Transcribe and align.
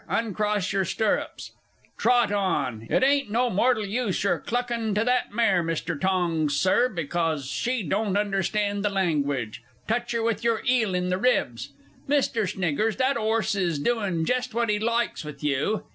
Uncross 0.09 0.65
stirrups! 0.65 1.51
Trot 1.95 2.31
on! 2.31 2.87
It 2.89 3.03
ain't 3.03 3.29
no 3.29 3.51
mortal 3.51 3.85
use 3.85 4.23
your 4.23 4.39
clucking 4.39 4.95
to 4.95 5.03
that 5.03 5.31
mare, 5.31 5.61
Mr. 5.63 6.01
Tongs, 6.01 6.55
Sir, 6.55 6.89
because 6.89 7.45
she 7.45 7.83
don't 7.83 8.17
understand 8.17 8.83
the 8.83 8.89
langwidge 8.89 9.61
touch 9.87 10.13
her 10.13 10.23
with 10.23 10.43
your 10.43 10.63
'eel 10.67 10.95
in 10.95 11.09
the 11.09 11.19
ribs. 11.19 11.69
Mr. 12.09 12.49
Sniggers, 12.51 12.95
that 12.95 13.15
'orse 13.15 13.53
is 13.53 13.77
doin' 13.77 14.25
jest 14.25 14.55
what 14.55 14.69
he 14.71 14.79
likes 14.79 15.23
with 15.23 15.43
you. 15.43 15.83